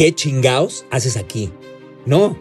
[0.00, 1.52] ¿Qué chingaos haces aquí?
[2.06, 2.34] No.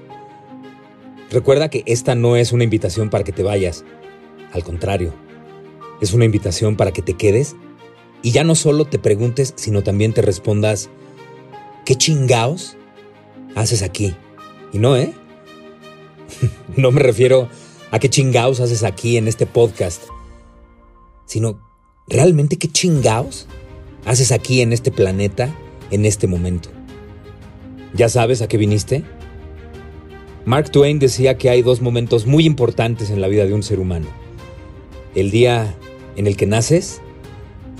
[1.30, 3.84] Recuerda que esta no es una invitación para que te vayas.
[4.54, 5.14] Al contrario,
[6.00, 7.58] es una invitación para que te quedes
[8.22, 10.90] y ya no solo te preguntes, sino también te respondas,
[11.86, 12.78] ¿qué chingaos
[13.56, 14.16] haces aquí?
[14.72, 15.14] Y no, ¿eh?
[16.78, 17.50] no me refiero
[17.92, 20.04] a qué chingaos haces aquí en este podcast,
[21.26, 21.60] sino
[22.08, 23.48] realmente qué chingaos
[24.06, 25.54] haces aquí en este planeta
[25.92, 26.79] en este momento.
[27.94, 29.04] ¿Ya sabes a qué viniste?
[30.46, 33.80] Mark Twain decía que hay dos momentos muy importantes en la vida de un ser
[33.80, 34.08] humano.
[35.16, 35.76] El día
[36.16, 37.02] en el que naces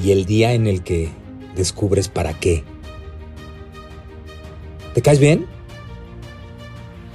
[0.04, 1.10] y el día en el que
[1.56, 2.64] descubres para qué.
[4.94, 5.46] ¿Te caes bien?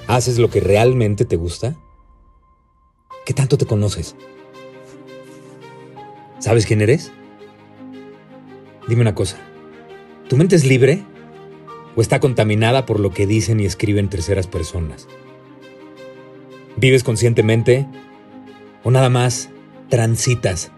[0.06, 1.76] ¿Haces lo que realmente te gusta?
[3.26, 4.16] ¿Qué tanto te conoces?
[6.38, 7.10] ¿Sabes quién eres?
[8.86, 9.38] Dime una cosa.
[10.28, 11.04] ¿Tu mente es libre
[11.96, 15.06] o está contaminada por lo que dicen y escriben terceras personas?
[16.76, 17.86] ¿Vives conscientemente
[18.82, 19.50] o nada más
[19.88, 20.72] transitas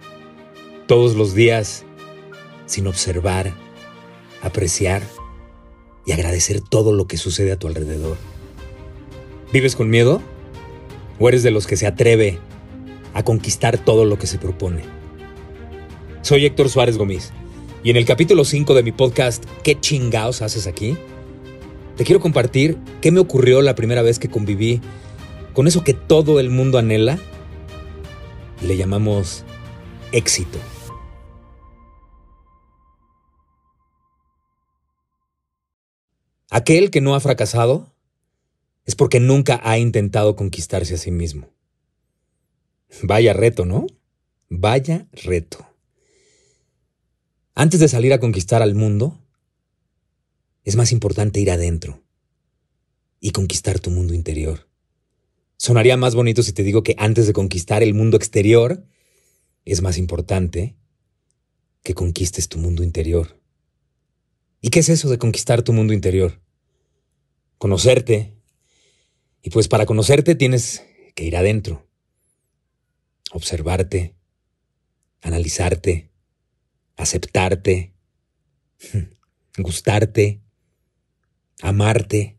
[0.86, 1.84] todos los días
[2.66, 3.52] sin observar,
[4.42, 5.02] apreciar
[6.04, 8.16] y agradecer todo lo que sucede a tu alrededor?
[9.52, 10.20] ¿Vives con miedo?
[11.18, 12.38] ¿O eres de los que se atreve
[13.14, 14.82] a conquistar todo lo que se propone?
[16.20, 17.32] Soy Héctor Suárez Gómez
[17.86, 20.96] y en el capítulo 5 de mi podcast ¿Qué chingaos haces aquí?
[21.96, 24.80] Te quiero compartir qué me ocurrió la primera vez que conviví
[25.52, 27.16] con eso que todo el mundo anhela
[28.60, 29.44] y le llamamos
[30.10, 30.58] éxito.
[36.50, 37.92] Aquel que no ha fracasado
[38.84, 41.50] es porque nunca ha intentado conquistarse a sí mismo.
[43.04, 43.86] Vaya reto, ¿no?
[44.48, 45.75] Vaya reto.
[47.58, 49.18] Antes de salir a conquistar al mundo,
[50.62, 52.04] es más importante ir adentro
[53.18, 54.68] y conquistar tu mundo interior.
[55.56, 58.84] Sonaría más bonito si te digo que antes de conquistar el mundo exterior,
[59.64, 60.76] es más importante
[61.82, 63.40] que conquistes tu mundo interior.
[64.60, 66.42] ¿Y qué es eso de conquistar tu mundo interior?
[67.56, 68.36] Conocerte,
[69.40, 70.84] y pues para conocerte tienes
[71.14, 71.88] que ir adentro,
[73.32, 74.14] observarte,
[75.22, 76.10] analizarte,
[76.96, 77.94] aceptarte,
[79.58, 80.40] gustarte,
[81.60, 82.38] amarte.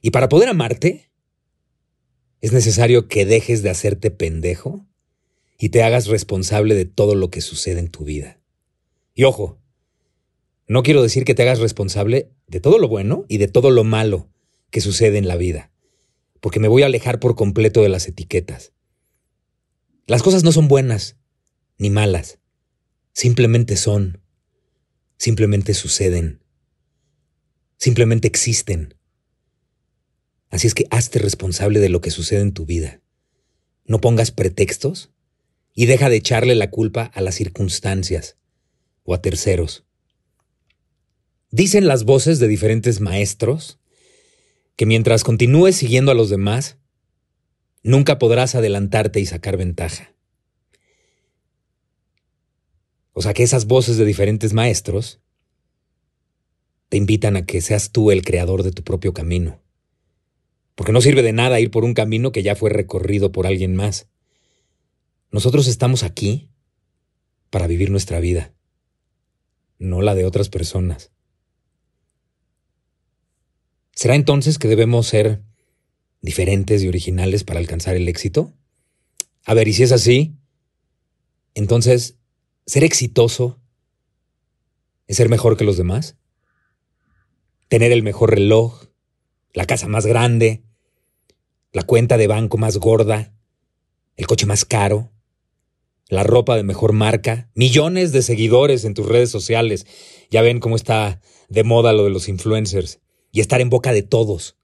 [0.00, 1.10] Y para poder amarte,
[2.40, 4.86] es necesario que dejes de hacerte pendejo
[5.58, 8.40] y te hagas responsable de todo lo que sucede en tu vida.
[9.14, 9.60] Y ojo,
[10.66, 13.84] no quiero decir que te hagas responsable de todo lo bueno y de todo lo
[13.84, 14.28] malo
[14.70, 15.72] que sucede en la vida
[16.42, 18.72] porque me voy a alejar por completo de las etiquetas.
[20.08, 21.16] Las cosas no son buenas
[21.78, 22.40] ni malas,
[23.12, 24.20] simplemente son,
[25.16, 26.42] simplemente suceden,
[27.76, 28.94] simplemente existen.
[30.50, 33.00] Así es que hazte responsable de lo que sucede en tu vida.
[33.84, 35.10] No pongas pretextos
[35.74, 38.36] y deja de echarle la culpa a las circunstancias
[39.04, 39.84] o a terceros.
[41.50, 43.78] Dicen las voces de diferentes maestros
[44.76, 46.78] que mientras continúes siguiendo a los demás,
[47.82, 50.11] nunca podrás adelantarte y sacar ventaja.
[53.12, 55.20] O sea que esas voces de diferentes maestros
[56.88, 59.60] te invitan a que seas tú el creador de tu propio camino.
[60.74, 63.74] Porque no sirve de nada ir por un camino que ya fue recorrido por alguien
[63.76, 64.08] más.
[65.30, 66.50] Nosotros estamos aquí
[67.50, 68.54] para vivir nuestra vida,
[69.78, 71.12] no la de otras personas.
[73.94, 75.42] ¿Será entonces que debemos ser
[76.22, 78.52] diferentes y originales para alcanzar el éxito?
[79.44, 80.36] A ver, y si es así,
[81.54, 82.16] entonces,
[82.66, 83.58] ¿ser exitoso
[85.06, 86.16] es ser mejor que los demás?
[87.68, 88.86] ¿Tener el mejor reloj,
[89.52, 90.62] la casa más grande,
[91.72, 93.34] la cuenta de banco más gorda,
[94.16, 95.10] el coche más caro,
[96.08, 99.86] la ropa de mejor marca, millones de seguidores en tus redes sociales?
[100.30, 103.00] Ya ven cómo está de moda lo de los influencers
[103.32, 104.56] y estar en boca de todos,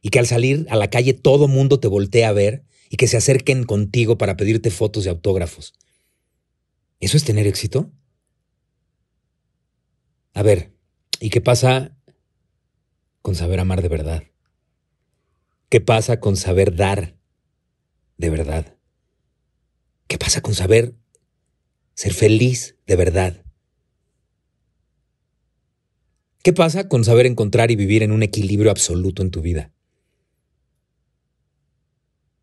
[0.00, 3.06] y que al salir a la calle todo mundo te voltee a ver y que
[3.06, 5.74] se acerquen contigo para pedirte fotos y autógrafos.
[7.04, 7.92] ¿Eso es tener éxito?
[10.32, 10.74] A ver,
[11.20, 11.96] ¿Y qué pasa
[13.22, 14.24] con saber amar de verdad?
[15.70, 17.16] ¿Qué pasa con saber dar
[18.18, 18.76] de verdad?
[20.06, 20.94] ¿Qué pasa con saber
[21.94, 23.42] ser feliz de verdad?
[26.42, 29.72] ¿Qué pasa con saber encontrar y vivir en un equilibrio absoluto en tu vida?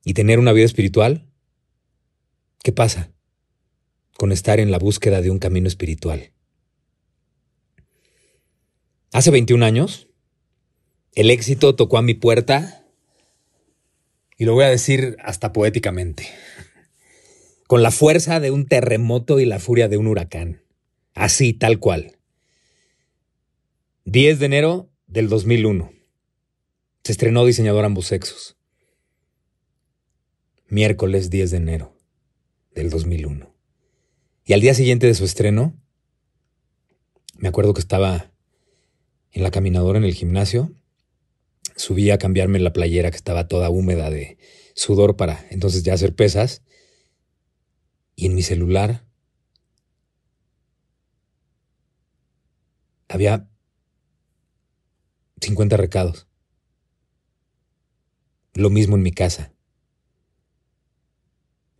[0.03, 1.29] ¿Y tener una vida espiritual?
[2.63, 3.11] ¿Qué pasa
[4.21, 6.31] con estar en la búsqueda de un camino espiritual?
[9.11, 10.09] Hace 21 años,
[11.15, 12.85] el éxito tocó a mi puerta
[14.37, 16.27] y lo voy a decir hasta poéticamente,
[17.65, 20.61] con la fuerza de un terremoto y la furia de un huracán,
[21.15, 22.19] así tal cual.
[24.05, 25.93] 10 de enero del 2001.
[27.03, 28.55] Se estrenó Diseñador Ambos Sexos.
[30.67, 31.97] Miércoles 10 de enero
[32.75, 33.50] del 2001.
[34.51, 35.73] Y al día siguiente de su estreno,
[37.37, 38.33] me acuerdo que estaba
[39.31, 40.73] en la caminadora en el gimnasio.
[41.77, 44.37] Subí a cambiarme la playera que estaba toda húmeda de
[44.75, 46.63] sudor para entonces ya hacer pesas.
[48.17, 49.05] Y en mi celular
[53.07, 53.47] había
[55.39, 56.27] 50 recados.
[58.53, 59.50] Lo mismo en mi casa.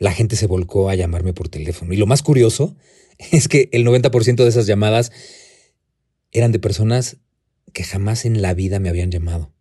[0.01, 1.93] La gente se volcó a llamarme por teléfono.
[1.93, 2.75] Y lo más curioso
[3.31, 5.11] es que el 90% de esas llamadas
[6.31, 7.17] eran de personas
[7.71, 9.53] que jamás en la vida me habían llamado.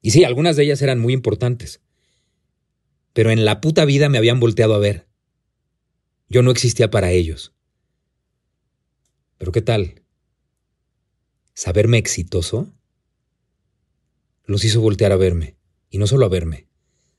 [0.00, 1.80] Y sí, algunas de ellas eran muy importantes.
[3.14, 5.08] Pero en la puta vida me habían volteado a ver.
[6.28, 7.52] Yo no existía para ellos.
[9.38, 10.04] Pero ¿qué tal?
[11.52, 12.72] ¿Saberme exitoso?
[14.44, 15.56] los hizo voltear a verme,
[15.90, 16.68] y no solo a verme,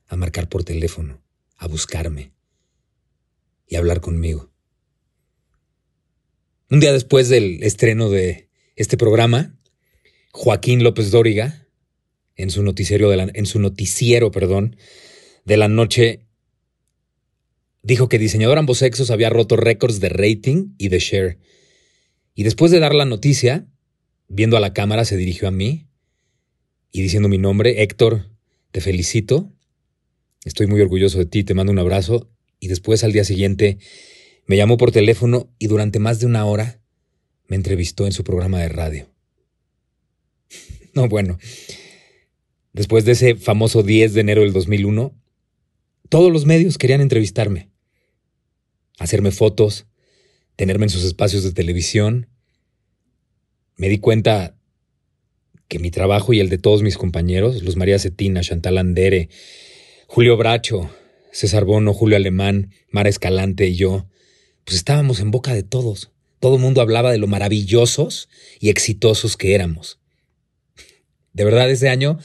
[0.08, 1.22] a marcar por teléfono,
[1.60, 2.32] a buscarme
[3.68, 4.50] y hablar conmigo.
[6.72, 9.56] Un día después del estreno de este programa,
[10.32, 11.68] Joaquín López Dóriga,
[12.36, 14.78] en su noticiero, de la, en su noticiero perdón,
[15.46, 16.26] de la noche,
[17.84, 21.40] dijo que Diseñador Ambos Sexos había roto récords de rating y de share.
[22.36, 23.68] Y después de dar la noticia,
[24.30, 25.88] viendo a la cámara, se dirigió a mí
[26.92, 28.30] y diciendo mi nombre, Héctor,
[28.72, 29.52] te felicito,
[30.46, 32.30] estoy muy orgulloso de ti, te mando un abrazo.
[32.60, 33.78] Y después al día siguiente
[34.46, 36.82] me llamó por teléfono y durante más de una hora
[37.48, 39.10] me entrevistó en su programa de radio.
[40.94, 41.40] no, bueno,
[42.74, 45.16] después de ese famoso 10 de enero del 2001,
[46.10, 47.70] todos los medios querían entrevistarme,
[48.98, 49.86] hacerme fotos,
[50.56, 52.28] tenerme en sus espacios de televisión.
[53.78, 54.58] Me di cuenta
[55.68, 59.30] que mi trabajo y el de todos mis compañeros, Luz María Cetina, Chantal Andere,
[60.12, 60.90] Julio Bracho,
[61.32, 64.08] César Bono, Julio Alemán, Mara Escalante y yo,
[64.66, 66.12] pues estábamos en boca de todos.
[66.40, 68.28] Todo el mundo hablaba de lo maravillosos
[68.60, 70.00] y exitosos que éramos.
[71.34, 72.18] De verdad, ese año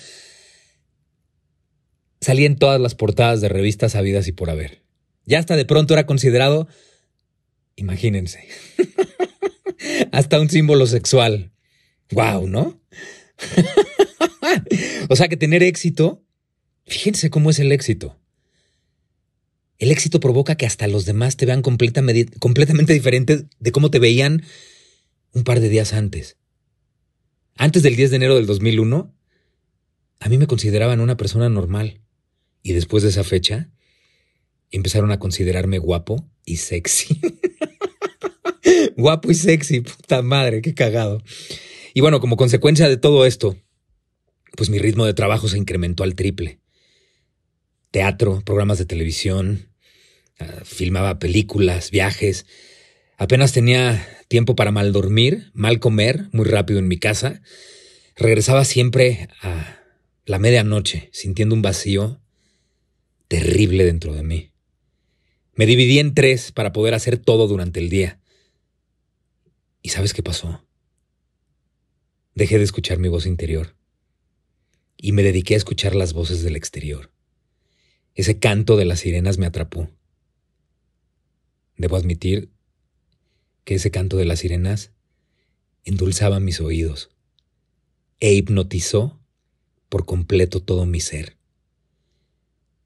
[2.22, 4.82] salí en todas las portadas de revistas habidas y por haber.
[5.26, 6.66] Ya hasta de pronto era considerado,
[7.76, 8.48] imagínense,
[10.10, 11.52] hasta un símbolo sexual.
[12.10, 12.48] ¡Guau!
[12.48, 12.80] ¿no?
[15.10, 16.24] o sea que tener éxito,
[16.86, 18.18] fíjense cómo es el éxito.
[19.78, 24.44] El éxito provoca que hasta los demás te vean completamente, diferente de cómo te veían
[25.32, 26.36] un par de días antes.
[27.56, 29.14] Antes del 10 de enero del 2001,
[30.20, 32.00] a mí me consideraban una persona normal.
[32.62, 33.70] Y después de esa fecha,
[34.70, 37.20] empezaron a considerarme guapo y sexy.
[38.96, 41.22] guapo y sexy, puta madre, qué cagado.
[41.92, 43.56] Y bueno, como consecuencia de todo esto,
[44.56, 46.60] pues mi ritmo de trabajo se incrementó al triple.
[47.94, 49.68] Teatro, programas de televisión,
[50.40, 52.44] ah, filmaba películas, viajes.
[53.18, 57.40] Apenas tenía tiempo para mal dormir, mal comer, muy rápido en mi casa.
[58.16, 59.80] Regresaba siempre a
[60.26, 62.20] la medianoche, sintiendo un vacío
[63.28, 64.50] terrible dentro de mí.
[65.54, 68.18] Me dividí en tres para poder hacer todo durante el día.
[69.82, 70.66] ¿Y sabes qué pasó?
[72.34, 73.76] Dejé de escuchar mi voz interior
[74.96, 77.13] y me dediqué a escuchar las voces del exterior.
[78.14, 79.90] Ese canto de las sirenas me atrapó.
[81.76, 82.48] Debo admitir
[83.64, 84.92] que ese canto de las sirenas
[85.84, 87.10] endulzaba mis oídos
[88.20, 89.18] e hipnotizó
[89.88, 91.36] por completo todo mi ser.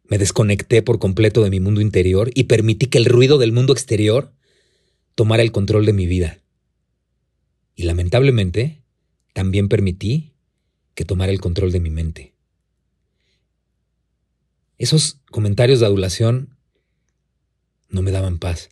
[0.04, 3.74] Me desconecté por completo de mi mundo interior y permití que el ruido del mundo
[3.74, 4.32] exterior
[5.14, 6.40] tomara el control de mi vida.
[7.76, 8.82] Y lamentablemente,
[9.34, 10.32] también permití
[10.94, 12.37] que tomara el control de mi mente.
[14.78, 16.56] Esos comentarios de adulación
[17.88, 18.70] no me daban paz.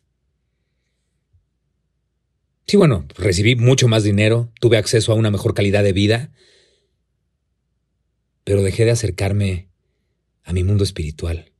[2.66, 6.32] Sí, bueno, recibí mucho más dinero, tuve acceso a una mejor calidad de vida,
[8.44, 9.68] pero dejé de acercarme
[10.44, 11.52] a mi mundo espiritual.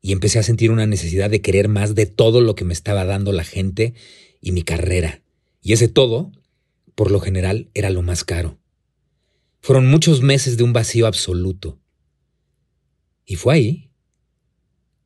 [0.00, 3.04] Y empecé a sentir una necesidad de querer más de todo lo que me estaba
[3.04, 3.94] dando la gente
[4.40, 5.22] y mi carrera.
[5.62, 6.32] Y ese todo,
[6.94, 8.58] por lo general, era lo más caro.
[9.60, 11.78] Fueron muchos meses de un vacío absoluto.
[13.24, 13.90] Y fue ahí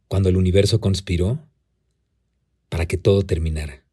[0.09, 1.47] cuando el universo conspiró
[2.69, 3.85] para que todo terminara.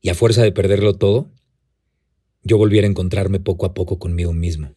[0.00, 1.30] Y a fuerza de perderlo todo,
[2.42, 4.74] yo volviera a encontrarme poco a poco conmigo mismo.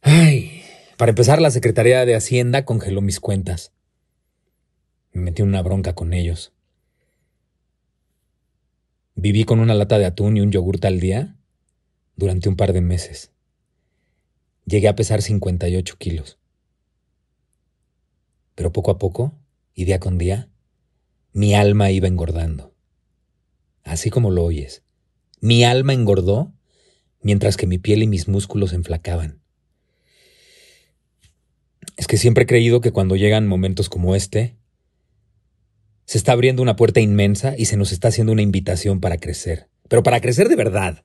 [0.00, 0.62] Ay,
[0.96, 3.72] para empezar, la Secretaría de Hacienda congeló mis cuentas.
[5.12, 6.52] Me metí en una bronca con ellos.
[9.14, 11.36] Viví con una lata de atún y un yogur al día
[12.16, 13.32] durante un par de meses.
[14.66, 16.38] Llegué a pesar 58 kilos.
[18.54, 19.34] Pero poco a poco,
[19.74, 20.50] y día con día,
[21.32, 22.76] mi alma iba engordando
[23.86, 24.82] así como lo oyes.
[25.40, 26.52] Mi alma engordó
[27.22, 29.40] mientras que mi piel y mis músculos enflacaban.
[31.96, 34.56] Es que siempre he creído que cuando llegan momentos como este,
[36.04, 39.70] se está abriendo una puerta inmensa y se nos está haciendo una invitación para crecer,
[39.88, 41.04] pero para crecer de verdad.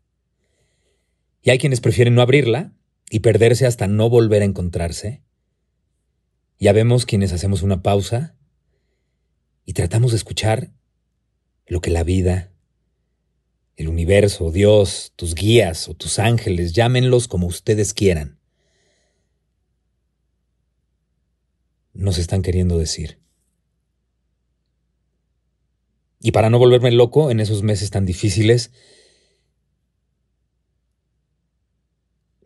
[1.42, 2.74] Y hay quienes prefieren no abrirla
[3.14, 5.22] y perderse hasta no volver a encontrarse.
[6.60, 8.38] Ya vemos quienes hacemos una pausa
[9.66, 10.72] y tratamos de escuchar
[11.68, 12.54] lo que la vida,
[13.76, 18.40] el universo, Dios, tus guías o tus ángeles, llámenlos como ustedes quieran,
[21.94, 23.20] nos están queriendo decir.
[26.22, 28.72] Y para no volverme loco en esos meses tan difíciles,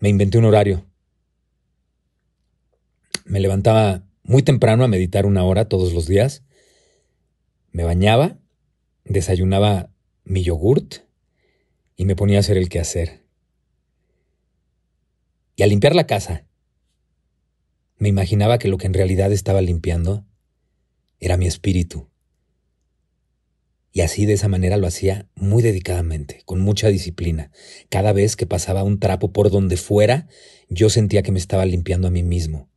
[0.05, 0.85] me inventé un horario.
[3.25, 6.43] Me levantaba muy temprano a meditar una hora todos los días.
[7.71, 8.37] Me bañaba,
[9.03, 9.89] desayunaba
[10.23, 10.97] mi yogurt
[11.95, 13.25] y me ponía a hacer el quehacer.
[15.55, 16.45] Y al limpiar la casa,
[17.97, 20.23] me imaginaba que lo que en realidad estaba limpiando
[21.19, 22.11] era mi espíritu.
[23.95, 27.49] Y así de esa manera lo hacía muy dedicadamente, con mucha disciplina.
[27.87, 30.27] Cada vez que pasaba un trapo por donde fuera,
[30.67, 32.67] yo sentía que me estaba limpiando a mí mismo.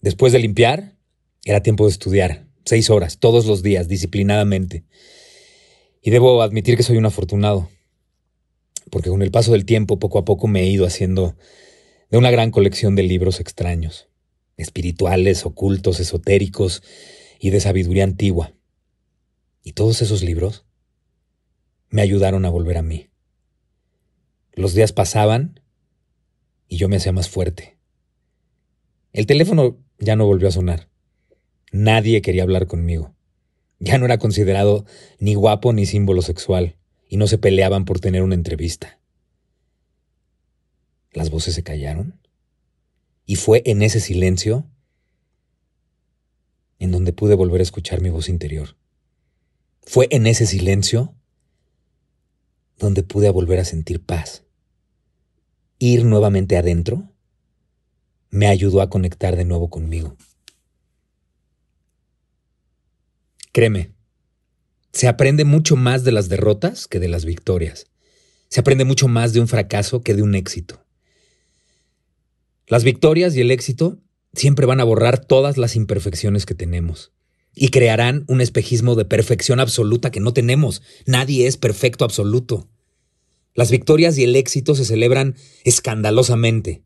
[0.00, 0.94] Después de limpiar,
[1.44, 4.84] era tiempo de estudiar, seis horas, todos los días, disciplinadamente.
[6.02, 7.68] Y debo admitir que soy un afortunado,
[8.92, 11.34] porque con el paso del tiempo, poco a poco me he ido haciendo
[12.12, 14.08] de una gran colección de libros extraños,
[14.56, 16.84] espirituales, ocultos, esotéricos
[17.40, 18.54] y de sabiduría antigua.
[19.62, 20.64] Y todos esos libros
[21.88, 23.10] me ayudaron a volver a mí.
[24.52, 25.60] Los días pasaban
[26.68, 27.78] y yo me hacía más fuerte.
[29.12, 30.88] El teléfono ya no volvió a sonar.
[31.72, 33.14] Nadie quería hablar conmigo.
[33.80, 34.84] Ya no era considerado
[35.18, 36.76] ni guapo ni símbolo sexual,
[37.08, 39.00] y no se peleaban por tener una entrevista.
[41.12, 42.20] Las voces se callaron,
[43.26, 44.70] y fue en ese silencio
[46.78, 48.76] en donde pude volver a escuchar mi voz interior.
[49.82, 51.14] Fue en ese silencio
[52.78, 54.44] donde pude volver a sentir paz.
[55.78, 57.12] Ir nuevamente adentro
[58.30, 60.16] me ayudó a conectar de nuevo conmigo.
[63.52, 63.92] Créeme,
[64.92, 67.86] se aprende mucho más de las derrotas que de las victorias.
[68.48, 70.84] Se aprende mucho más de un fracaso que de un éxito.
[72.66, 73.98] Las victorias y el éxito
[74.32, 77.12] siempre van a borrar todas las imperfecciones que tenemos
[77.54, 80.82] y crearán un espejismo de perfección absoluta que no tenemos.
[81.06, 82.68] Nadie es perfecto absoluto.
[83.54, 86.84] Las victorias y el éxito se celebran escandalosamente,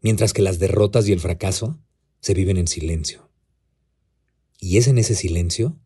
[0.00, 1.78] mientras que las derrotas y el fracaso
[2.20, 3.30] se viven en silencio.
[4.58, 5.78] Y es en ese silencio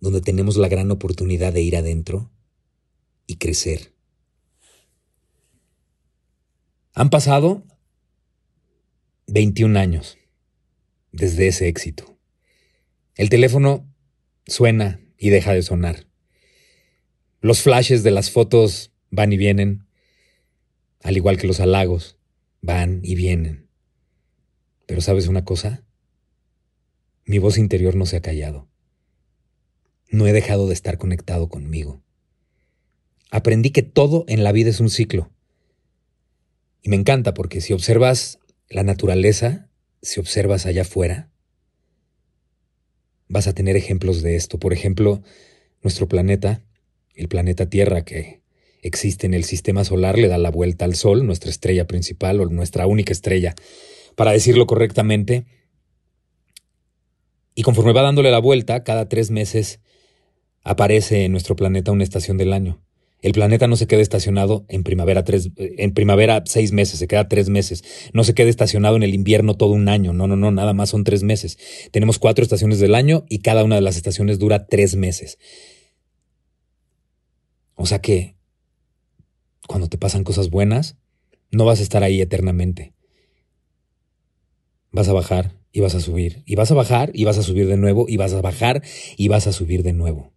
[0.00, 2.30] donde tenemos la gran oportunidad de ir adentro
[3.26, 3.92] y crecer.
[6.92, 7.64] Han pasado
[9.26, 10.16] 21 años
[11.16, 12.18] desde ese éxito.
[13.16, 13.90] El teléfono
[14.46, 16.06] suena y deja de sonar.
[17.40, 19.86] Los flashes de las fotos van y vienen,
[21.02, 22.18] al igual que los halagos,
[22.60, 23.68] van y vienen.
[24.86, 25.84] Pero ¿sabes una cosa?
[27.24, 28.68] Mi voz interior no se ha callado.
[30.08, 32.02] No he dejado de estar conectado conmigo.
[33.30, 35.30] Aprendí que todo en la vida es un ciclo.
[36.82, 39.65] Y me encanta porque si observas la naturaleza,
[40.02, 41.30] si observas allá afuera,
[43.28, 44.58] vas a tener ejemplos de esto.
[44.58, 45.22] Por ejemplo,
[45.82, 46.62] nuestro planeta,
[47.14, 48.42] el planeta Tierra que
[48.82, 52.46] existe en el sistema solar, le da la vuelta al Sol, nuestra estrella principal o
[52.46, 53.54] nuestra única estrella.
[54.14, 55.46] Para decirlo correctamente,
[57.58, 59.80] Y conforme va dándole la vuelta, cada tres meses
[60.62, 62.82] aparece en nuestro planeta una estación del año.
[63.20, 67.28] El planeta no se queda estacionado en primavera, tres, en primavera seis meses, se queda
[67.28, 67.82] tres meses.
[68.12, 70.12] No se queda estacionado en el invierno todo un año.
[70.12, 71.58] No, no, no, nada más son tres meses.
[71.92, 75.38] Tenemos cuatro estaciones del año y cada una de las estaciones dura tres meses.
[77.74, 78.36] O sea que
[79.66, 80.96] cuando te pasan cosas buenas,
[81.50, 82.94] no vas a estar ahí eternamente.
[84.92, 87.66] Vas a bajar y vas a subir, y vas a bajar y vas a subir
[87.66, 88.82] de nuevo, y vas a bajar
[89.16, 90.32] y vas a subir de nuevo.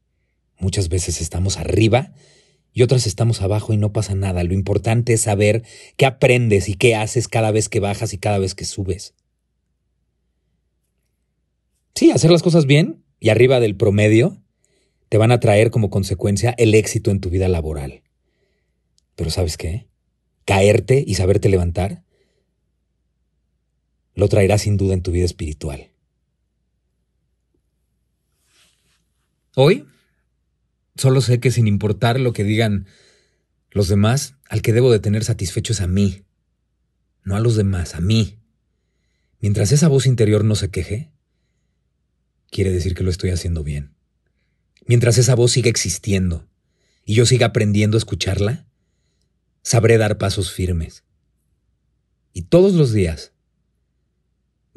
[0.57, 2.13] Muchas veces estamos arriba
[2.73, 4.43] y otras estamos abajo y no pasa nada.
[4.43, 5.63] Lo importante es saber
[5.97, 9.13] qué aprendes y qué haces cada vez que bajas y cada vez que subes.
[11.95, 14.41] Sí, hacer las cosas bien y arriba del promedio
[15.09, 18.03] te van a traer como consecuencia el éxito en tu vida laboral.
[19.15, 19.87] Pero ¿sabes qué?
[20.45, 22.03] Caerte y saberte levantar
[24.15, 25.89] lo traerá sin duda en tu vida espiritual.
[29.55, 29.85] Hoy
[30.99, 32.85] solo sé que sin importar lo que digan
[33.71, 36.23] los demás, al que debo de tener satisfecho es a mí,
[37.23, 38.37] no a los demás, a mí.
[39.39, 41.11] Mientras esa voz interior no se queje,
[42.51, 43.95] quiere decir que lo estoy haciendo bien.
[44.85, 46.47] Mientras esa voz siga existiendo
[47.05, 48.67] y yo siga aprendiendo a escucharla,
[49.63, 51.03] sabré dar pasos firmes.
[52.33, 53.33] Y todos los días,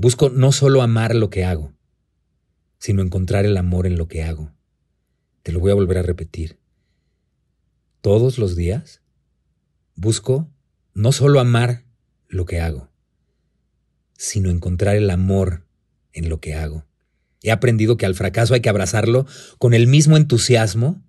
[0.02, 1.73] Busco no solo amar lo que hago,
[2.79, 4.52] sino encontrar el amor en lo que hago.
[5.42, 6.58] Te lo voy a volver a repetir.
[8.00, 9.00] Todos los días
[9.94, 10.50] busco
[10.94, 11.84] no solo amar
[12.28, 12.90] lo que hago,
[14.16, 15.66] sino encontrar el amor
[16.12, 16.87] en lo que hago.
[17.42, 19.26] He aprendido que al fracaso hay que abrazarlo
[19.58, 21.02] con el mismo entusiasmo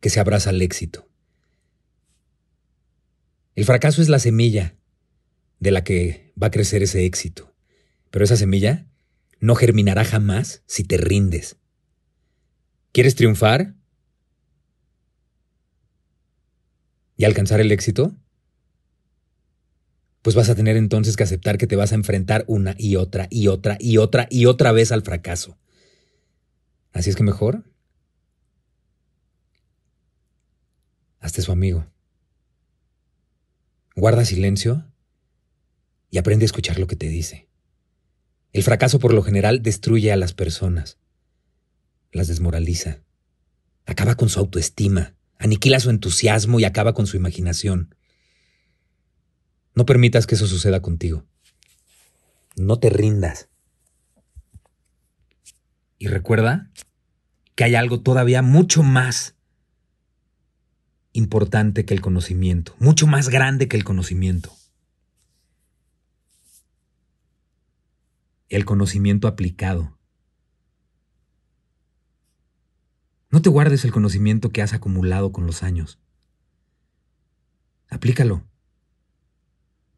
[0.00, 1.08] que se abraza al éxito.
[3.54, 4.76] El fracaso es la semilla
[5.60, 7.54] de la que va a crecer ese éxito.
[8.10, 8.86] Pero esa semilla
[9.40, 11.56] no germinará jamás si te rindes.
[12.98, 13.76] ¿Quieres triunfar?
[17.16, 18.16] ¿Y alcanzar el éxito?
[20.22, 23.28] Pues vas a tener entonces que aceptar que te vas a enfrentar una y otra
[23.30, 25.56] y otra y otra y otra vez al fracaso.
[26.92, 27.62] Así es que mejor.
[31.20, 31.86] Hazte su amigo.
[33.94, 34.90] Guarda silencio
[36.10, 37.46] y aprende a escuchar lo que te dice.
[38.52, 40.97] El fracaso por lo general destruye a las personas,
[42.12, 43.00] las desmoraliza,
[43.86, 47.94] acaba con su autoestima, aniquila su entusiasmo y acaba con su imaginación.
[49.74, 51.24] No permitas que eso suceda contigo.
[52.56, 53.48] No te rindas.
[55.98, 56.70] Y recuerda
[57.54, 59.36] que hay algo todavía mucho más
[61.12, 64.58] importante que el conocimiento, mucho más grande que el conocimiento.
[68.48, 69.97] el conocimiento aplicado.
[73.30, 75.98] No te guardes el conocimiento que has acumulado con los años.
[77.90, 78.44] Aplícalo.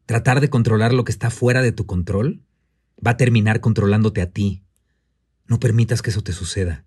[0.05, 2.43] Tratar de controlar lo que está fuera de tu control
[3.05, 4.63] va a terminar controlándote a ti.
[5.45, 6.85] No permitas que eso te suceda.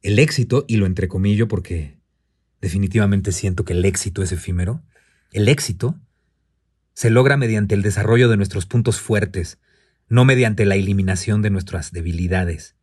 [0.00, 1.98] El éxito, y lo entrecomillo porque
[2.60, 4.82] definitivamente siento que el éxito es efímero,
[5.32, 6.00] el éxito
[6.94, 9.58] se logra mediante el desarrollo de nuestros puntos fuertes,
[10.08, 12.76] no mediante la eliminación de nuestras debilidades.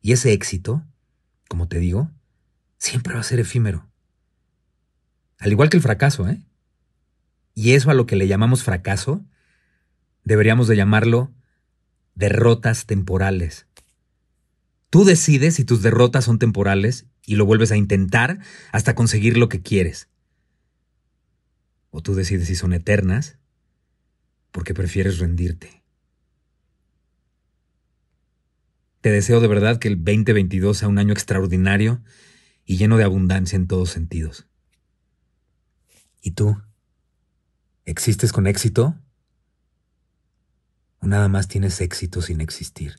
[0.00, 0.84] Y ese éxito,
[1.48, 2.10] como te digo,
[2.78, 3.88] siempre va a ser efímero.
[5.38, 6.42] Al igual que el fracaso, ¿eh?
[7.54, 9.24] Y eso a lo que le llamamos fracaso,
[10.24, 11.32] deberíamos de llamarlo
[12.14, 13.66] derrotas temporales.
[14.90, 18.38] Tú decides si tus derrotas son temporales y lo vuelves a intentar
[18.72, 20.08] hasta conseguir lo que quieres.
[21.90, 23.38] O tú decides si son eternas
[24.50, 25.83] porque prefieres rendirte.
[29.04, 32.00] Te deseo de verdad que el 2022 sea un año extraordinario
[32.64, 34.46] y lleno de abundancia en todos sentidos.
[36.22, 36.56] ¿Y tú?
[37.84, 38.94] ¿Existes con éxito?
[41.00, 42.96] ¿O nada más tienes éxito sin existir?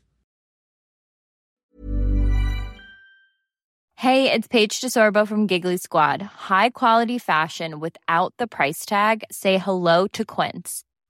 [3.95, 6.21] Hey, it's Paige DeSorbo from Giggly Squad.
[6.21, 9.23] High quality fashion without the price tag.
[9.31, 10.83] Say hello to Quince.